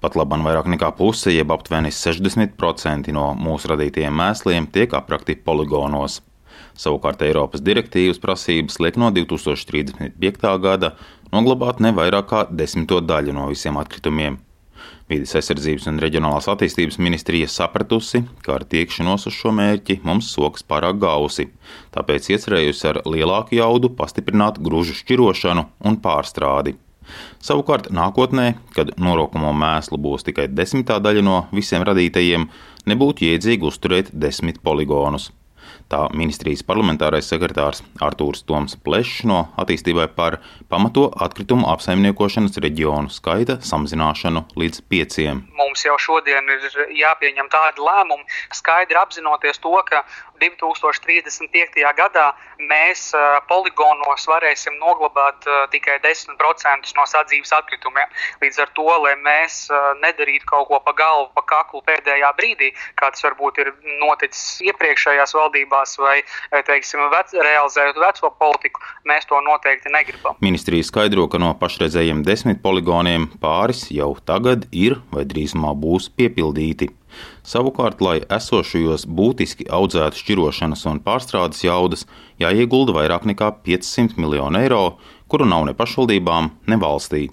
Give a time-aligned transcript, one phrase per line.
[0.00, 6.22] Pat labam vairāk nekā puse, jeb aptuveni 60% no mūsu radītajiem mēsliem tiek aprakti poligonos.
[6.80, 10.54] Savukārt Eiropas direktīvas prasības liek no 2035.
[10.64, 10.94] gada
[11.34, 14.40] noglabāt ne vairāk kā desmito daļu no visiem atkritumiem.
[15.10, 20.64] Vides aizsardzības un reģionālās attīstības ministrija sapratusi, ka ar tiekšanos uz šo mērķi mums soks
[20.64, 21.50] pārāk gausi,
[21.92, 26.78] tāpēc iecerējusi ar lielāku jaudu pastiprināt gružu šķirošanu un pārstrādi.
[27.40, 32.48] Savukārt nākotnē, kad norokamo mēslu būs tikai desmitā daļa no visiem radītajiem,
[32.90, 35.30] nebūtu jēdzīgi uzturēt desmit poligonus.
[35.90, 40.36] Tā ministrijas parlamentārais sekretārs Artūrs Toms Plešs no attīstībai par
[40.70, 45.42] pamato atkritumu apsaimniekošanas reģionu skaita samazināšanu līdz pieciem.
[45.58, 50.04] Mums jau šodien ir jāpieņem tādi lēmumi, skaidri apzinoties to, ka
[50.40, 51.84] 2035.
[51.96, 52.26] gadā
[52.60, 53.10] mēs
[53.48, 58.08] poligonos varēsim noglabāt tikai 10% no sadzīves atkritumiem.
[58.42, 59.68] Līdz ar to, lai mēs
[60.02, 63.72] nedarītu kaut ko pa galvu, pa kaklu pēdējā brīdī, kā tas varbūt ir
[64.02, 66.20] noticis iepriekšējās valdībās, vai
[66.68, 70.38] teiksim, vec, realizējot veco politiku, mēs to noteikti negribam.
[70.44, 76.92] Ministrija skaidro, ka no pašreizējiem desmit poligoniem pāris jau tagad ir vai drīzumā būs piepildīti.
[77.46, 82.06] Savukārt, lai esošajos būtiski audzētu šķirošanas un pārstrādes jaudas,
[82.42, 84.84] jāiegulda vairāk nekā 500 miljonu eiro,
[85.30, 87.28] kuru nav ne pašvaldībām, ne valstī.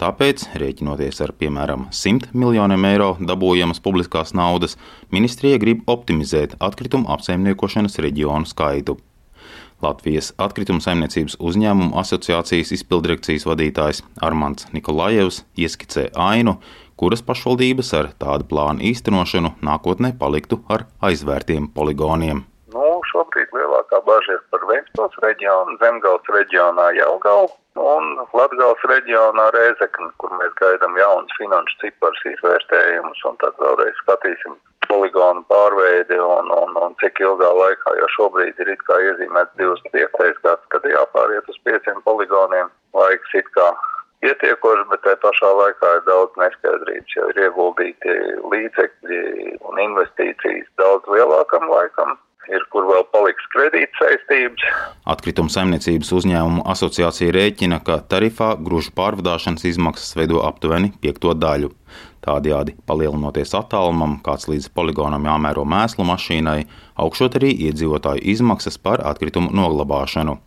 [0.00, 4.74] Tāpēc, rēķinoties ar piemēram 100 miljoniem eiro dabūjamas publiskās naudas,
[5.14, 8.98] ministrija grib optimizēt atkritumu apsaimniekošanas reģionu skaitu.
[9.84, 16.56] Latvijas atkrituma saimniecības uzņēmumu asociācijas izpildirekcijas vadītājs Armāns Nikolājevs ieskicē ainu,
[17.00, 22.44] kuras pašvaldības ar tādu plānu īstenošanu nākotnē paliktu ar aizvērtiem poligoniem.
[22.74, 30.10] Nu, šobrīd lielākā bažas ir par Ventspils reģionu, Zemgals reģionā Jelgavu un Latgals reģionā Rēzekni,
[30.22, 34.56] kur mēs gaidām jaunas finanšu ciparus izvērtējumus un tad vēlreiz skatīsim
[34.90, 40.38] poligonu pārveidi un, un, un cik ilgā laikā, jo šobrīd ir it kā iezīmēts 25.
[40.44, 42.70] gads, kad jāpāriet uz pieciem poligoniem.
[42.94, 43.68] Laiks it kā
[44.24, 48.18] pietiekoši, bet tajā pašā laikā ir daudz neskaidrības, jo ir ieguldīti
[48.52, 49.22] līdzekļi
[49.68, 52.16] un investīcijas daudz lielākam laikam.
[52.52, 54.64] Ir, kur vēl paliks kredīt saistības.
[55.08, 61.72] Atkrituma saimniecības uzņēmumu asociācija rēķina, ka tarifā grūžu pārvadāšanas izmaksas veido aptuveni piekto daļu.
[62.24, 66.64] Tādējādi palielinoties attālumam, kāds līdz poligonam jāmēro mēslu mašīnai,
[67.04, 70.38] augšot arī iedzīvotāju izmaksas par atkritumu noglabāšanu.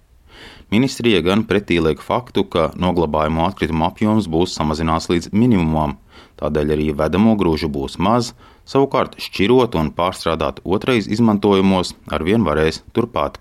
[0.73, 5.95] Ministrija gan pretī liek faktu, ka noglabājamo atkritumu apjoms būs samazināts līdz minimumam,
[6.41, 8.33] tādēļ arī vedamo grūžu būs maz,
[8.65, 13.37] savukārt šķirot un pārstrādāt otrais izmantojumos arvien varēs turpat.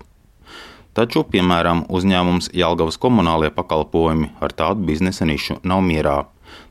[0.97, 6.23] Taču, piemēram, uzņēmums Jālgavas komunālie pakalpojumi ar tādu biznesa nišu nav mierā.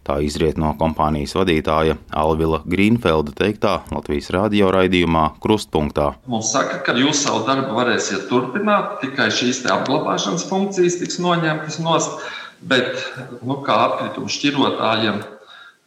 [0.06, 6.12] Tā izriet no kompānijas vadītāja Alvila Grīnfelda teiktā Latvijas radio raidījumā Krustpunktā.
[6.30, 12.22] Mums saka, ka jūs savu darbu varēsiet turpināt, tikai šīs apglabāšanas funkcijas tiks noņemtas nost,
[12.62, 13.02] bet
[13.42, 15.24] nu, kā atkritumu šķirotājiem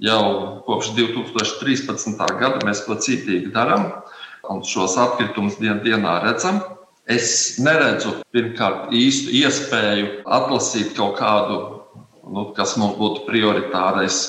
[0.03, 0.23] jau
[0.67, 2.19] kopš 2013.
[2.39, 3.87] gada mēs to cītīgi darām
[4.49, 6.61] un šos atkritumus dien dienā redzam.
[7.09, 11.78] Es neredzu pirmkārt īstu iespēju atlasīt kaut kādu
[12.33, 14.19] nu, kas mums būtu prioritārais,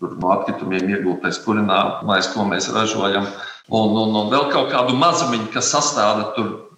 [0.00, 3.28] tur no atkritumiem iegūtais kurināmais, ko mēs ražojam.
[3.72, 6.34] Un, un, un vēl kaut kādu mazumiņu, kas sastāv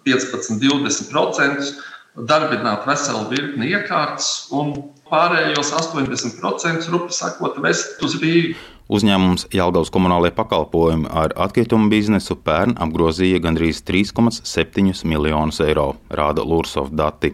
[0.07, 1.73] 15, 20%,
[2.27, 4.73] darbināt veselu virkni iekārtas un
[5.11, 8.57] pārējos 80% rupi sakot, vest uz Rīgu.
[8.87, 16.93] Uzņēmums Jālgavas komunālajie pakalpojumi ar atkritumu biznesu pērn apgrozīja gandrīz 3,7 miljonus eiro, rāda Lūrsov
[16.95, 17.33] dati.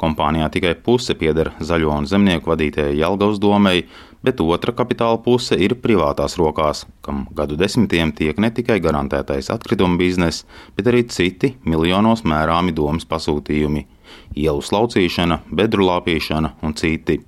[0.00, 3.84] Kompānijā tikai puse pieder zaļo un zemnieku vadītajai Jelgavas domei,
[4.24, 10.00] bet otra kapitāla puse ir privātās rokās, kam gadu desmitiem tiek ne tikai garantētais atkrituma
[10.00, 10.46] bizness,
[10.76, 13.86] bet arī citi miljonos mērāmi domas pasūtījumi-
[14.44, 17.20] ielu slaucīšana, bedru lāpīšana un citi.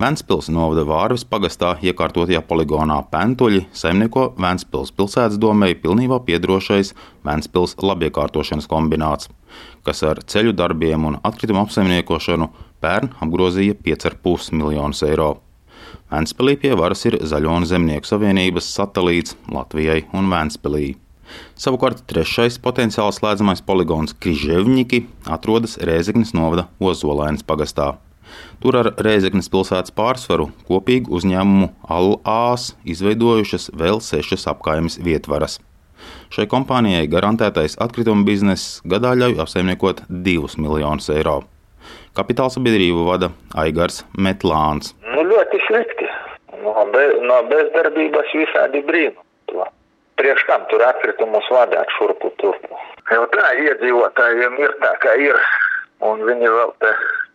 [0.00, 6.94] Vēncpils novada Vārvis pagastā iekārtotajā poligonā Pentuļi saimnieko Vēncpils pilsētas domēji pilnībā piedrošais
[7.26, 9.28] Vēncpils labiekārtošanas kombināts
[9.86, 12.48] kas ar ceļu darbiem un atkritumu apsaimniekošanu
[12.84, 15.30] pērn apgrozīja 5,5 miljonus eiro.
[16.10, 20.92] Vēnspēlī pie varas ir Zaļo un Zemnieku savienības satelīts Latvijai un Vēnspēlī.
[21.60, 27.92] Savukārt trešais potenciāli slēdzamais poligons Križevņiki atrodas Rēzeknes novada Ozolēnas pagastā.
[28.60, 35.58] Tur ar Rēzeknes pilsētas pārsvaru kopīgu uzņēmumu ALAS izveidojušas vēl sešas apkaimes vietvaras.
[36.32, 41.40] Šai kompānijai garantētais atkrituma bizness gadā ļauj apsaimniekot 2 miljonus eiro.
[42.16, 43.30] Kapitāla sabiedrību vada
[43.62, 44.94] Aigars Metlāns.
[45.14, 46.08] Nu, ļoti slikti.
[46.62, 49.66] no, be, no bezdarbības visādi brīnumi.
[50.20, 52.78] Priekš kam tur atkritumus vadāt šurpu turpu?
[53.10, 55.38] Jau tā iedzīvotājiem ir tā, kā ir,
[56.04, 56.92] un viņi vēl te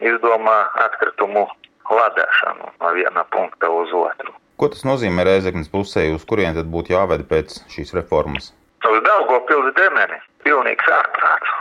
[0.10, 1.46] izdomā atkritumu
[1.90, 4.34] vadāšanu no viena punkta uz otru.
[4.56, 8.54] Ko tas nozīmē Rēzeknas pusē, uz kurien tad būtu jāved pēc šīs reformas?
[8.86, 10.20] Uz Daugopils demeni.
[10.46, 11.54] Pilnīgs ārprāts.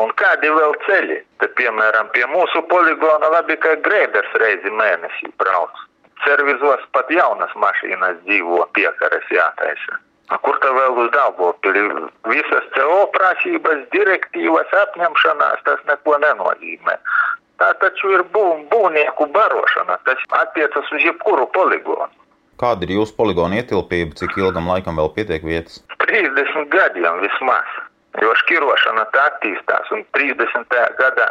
[0.00, 1.18] Un kādi vēl ceļi?
[1.42, 5.82] Te, piemēram, pie mūsu poligona labi, ka grēders reizi mēnesī brauc.
[6.24, 9.98] Servizos pat jaunas mašīnas dzīvo piekares jātaisa.
[10.38, 11.82] Kur tā vēl uz Daugopili?
[12.30, 16.94] Visas CO prasības, direktīvas apņemšanās, tas neko nenozīmē.
[17.60, 22.08] Tā taču ir bū, būvnieku barošana, tas attiecas uz jebkuru poligonu.
[22.60, 25.80] Kāda ir jūsu poligona ietilpība, cik ilgam laikam vēl pietiek vietas?
[26.06, 27.76] 30 gadiem vismaz.
[28.20, 30.78] Jo šķirošana tā attīstās, un 30.
[30.98, 31.28] gadā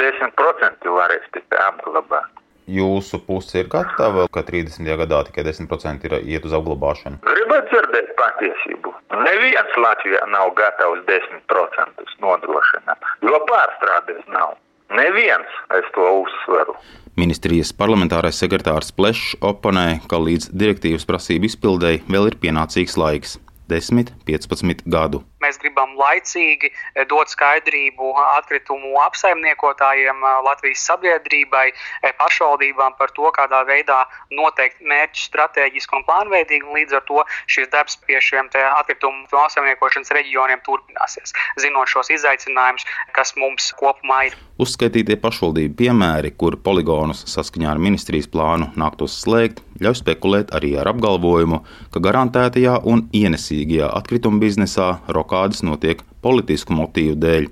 [0.00, 2.28] 10% varēs tikai apglabāt.
[2.68, 4.84] Jūsu puse ir gatava, ka 30.
[5.00, 7.22] gadā tikai 10% ir iet uz apglabāšanu.
[7.24, 8.92] Gribat dzirdēt patiesību?
[9.24, 14.58] Neviens Latvijā nav gatavs 10% nodrošināt, jo pārstrādes nav.
[14.92, 15.48] Neviens,
[15.78, 16.76] es to uzsveru.
[17.16, 23.38] Ministrijas parlamentārais sekretārs Plešs oponē, ka līdz direktīvas prasību izpildēji vēl ir pienācīgs laiks-
[23.72, 25.24] 10, 15 gadu.
[25.48, 33.30] Mēs gribam laicīgi eh, dot skaidrību atkritumu apsaimniekotājiem, eh, Latvijas sabiedrībai, eh, pašvaldībām par to,
[33.32, 36.68] kādā veidā noteikt mērķus strateģiski un plānveidīgi.
[36.68, 41.32] Un līdz ar to šis darbs pie šiem atkritumu apsaimniekošanas reģioniem turpināsies,
[41.64, 42.84] zinot šos izaicinājumus,
[43.16, 44.36] kas mums kopumā ir.
[44.60, 50.90] Uzskaitītie pašvaldību piemēri, kur poligonus saskaņā ar ministrijas plānu nāktos slēgt, ļauj spekulēt arī ar
[50.90, 51.60] apgalvojumu,
[51.94, 54.88] ka garantētajā un ienesīgajā atkrituma biznesā
[55.38, 57.48] rokādas notiek politisku motīvu dēļ.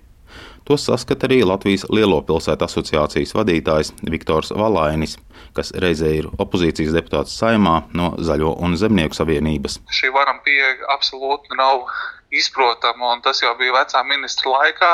[0.67, 5.17] To saskata arī Latvijas Lielo pilsētu asociācijas vadītājs Viktors Valainis,
[5.55, 9.79] kas reizē ir opozīcijas deputāts saimā no Zaļo un Zemnieku savienības.
[9.87, 11.87] Šī varam pieeja absolūti nav
[12.35, 14.93] izprotama, un tas jau bija vecā ministra laikā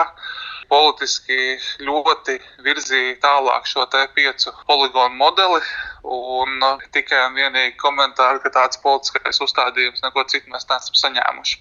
[0.72, 1.38] politiski
[1.84, 3.84] ļoti virzīja tālāk šo
[4.16, 5.60] piecu poligonu modeli.
[6.02, 11.60] Un uh, tikai un vienīgi komentāri, ka tāds politiskais uzstādījums neko citu mēs neesam saņēmuši.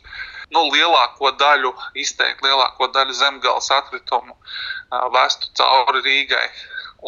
[0.56, 6.48] Nu, lielāko daļu, izteikti lielāko daļu zemgāles atkritumu uh, vestu cauri Rīgai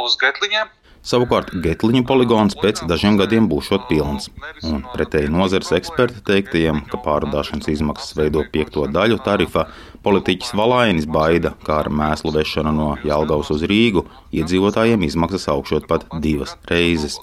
[0.04, 0.70] uz Getliņiem.
[1.04, 4.30] Savukārt Getliņa poligons pēc dažiem gadiem būšot pilns.
[4.64, 9.66] Un pretēji nozares eksperti teiktajiem, ka pārvadāšanas izmaksas veido piekto daļu tarifa,
[10.06, 16.08] politiķis Valainis baida, kā ar mēslu vešanu no Jālgavas uz Rīgu, iedzīvotājiem izmaksas augšot pat
[16.24, 17.20] divas reizes.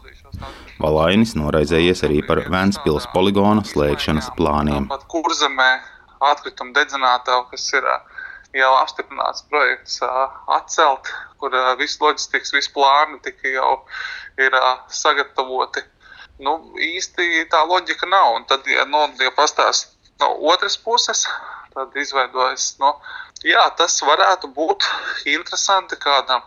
[0.80, 4.90] Valainis noraizējies arī par Vēncpils poligona slēgšanas plāniem.
[5.08, 5.70] Kurzemē
[6.28, 7.88] atkritumu dedzinātāju, kas ir
[8.60, 13.72] jau apstiprināts projekts atcelt, kur viss loģistikas, viss plāni tika jau
[14.40, 14.56] ir
[15.02, 15.82] sagatavoti.
[16.40, 18.34] Nu, īsti tā loģika nav.
[18.38, 21.26] Un tad, ja, nu, ja pastāst no otras puses,
[21.74, 22.94] tad izveidojas, nu,
[23.46, 24.86] jā, tas varētu būt
[25.28, 26.44] interesanti kādam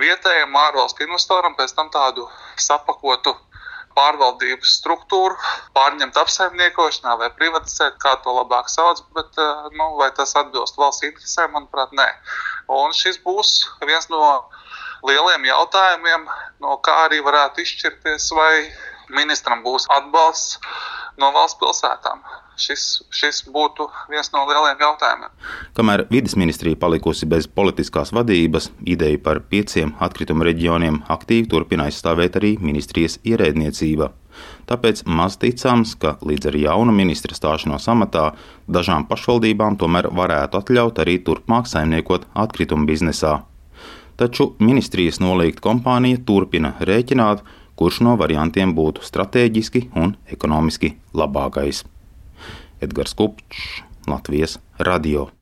[0.00, 2.28] vietējam ārvalstu investoram pēc tam tādu
[2.60, 3.34] sapakotu
[3.96, 5.36] pārvaldības struktūru,
[5.76, 9.36] pārņemt apsaimniekošanā vai privatizēt, kā to labāk sauc, bet
[9.76, 12.08] nu, vai tas atbilst valsts interesēm, manuprāt, nē.
[12.68, 13.54] Un šis būs
[13.86, 14.22] viens no
[15.06, 16.28] lieliem jautājumiem,
[16.62, 18.54] no kā arī varētu izšķirties, vai
[19.12, 20.60] ministram būs atbalsts
[21.20, 22.22] no valsts pilsētām
[22.62, 25.32] šis, šis būtu viens no lielajiem jautājumiem.
[25.76, 32.38] Kamēr vidas ministrija palikusi bez politiskās vadības, ideju par pieciem atkrituma reģioniem aktīvi turpina aizstāvēt
[32.40, 34.12] arī ministrijas ierēdniecība.
[34.70, 38.30] Tāpēc maz ticams, ka līdz ar jaunu ministra stāšanos amatā
[38.70, 43.40] dažām pašvaldībām tomēr varētu atļaut arī turpmāk saimniekot atkrituma biznesā.
[44.20, 47.42] Taču ministrijas nolīgta kompānija turpina rēķināt,
[47.74, 51.82] kurš no variantiem būtu strateģiski un ekonomiski labākais.
[52.82, 55.32] Edgars Kupčs, Latvijas radio.